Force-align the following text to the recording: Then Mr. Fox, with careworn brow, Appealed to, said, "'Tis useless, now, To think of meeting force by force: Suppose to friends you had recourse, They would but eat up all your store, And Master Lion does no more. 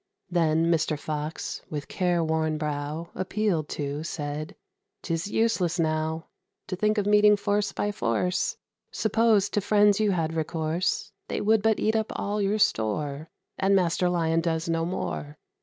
Then 0.31 0.71
Mr. 0.71 0.97
Fox, 0.97 1.61
with 1.69 1.87
careworn 1.87 2.57
brow, 2.57 3.11
Appealed 3.13 3.69
to, 3.77 4.03
said, 4.03 4.55
"'Tis 5.03 5.27
useless, 5.27 5.79
now, 5.79 6.25
To 6.69 6.75
think 6.75 6.97
of 6.97 7.05
meeting 7.05 7.37
force 7.37 7.71
by 7.71 7.91
force: 7.91 8.57
Suppose 8.91 9.47
to 9.49 9.61
friends 9.61 9.99
you 9.99 10.09
had 10.09 10.33
recourse, 10.33 11.11
They 11.27 11.39
would 11.39 11.61
but 11.61 11.79
eat 11.79 11.95
up 11.95 12.11
all 12.15 12.41
your 12.41 12.57
store, 12.57 13.29
And 13.59 13.75
Master 13.75 14.09
Lion 14.09 14.41
does 14.41 14.67
no 14.67 14.85
more. 14.85 15.37